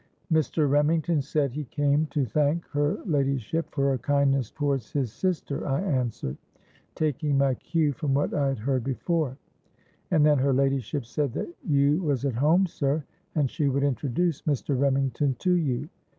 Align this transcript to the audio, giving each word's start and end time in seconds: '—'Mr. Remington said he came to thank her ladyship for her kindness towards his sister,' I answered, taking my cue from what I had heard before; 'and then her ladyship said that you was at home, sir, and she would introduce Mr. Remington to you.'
'—'Mr. 0.31 0.67
Remington 0.67 1.21
said 1.21 1.51
he 1.51 1.65
came 1.65 2.07
to 2.07 2.25
thank 2.25 2.65
her 2.69 2.97
ladyship 3.05 3.67
for 3.69 3.91
her 3.91 3.99
kindness 3.99 4.49
towards 4.49 4.91
his 4.91 5.13
sister,' 5.13 5.63
I 5.67 5.79
answered, 5.79 6.37
taking 6.95 7.37
my 7.37 7.53
cue 7.53 7.93
from 7.93 8.15
what 8.15 8.33
I 8.33 8.47
had 8.47 8.57
heard 8.57 8.83
before; 8.83 9.37
'and 10.09 10.25
then 10.25 10.39
her 10.39 10.53
ladyship 10.53 11.05
said 11.05 11.33
that 11.33 11.53
you 11.63 12.01
was 12.01 12.25
at 12.25 12.33
home, 12.33 12.65
sir, 12.65 13.03
and 13.35 13.47
she 13.47 13.67
would 13.67 13.83
introduce 13.83 14.41
Mr. 14.41 14.75
Remington 14.75 15.35
to 15.35 15.51
you.' 15.53 15.87